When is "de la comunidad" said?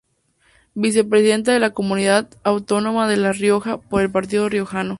1.51-2.27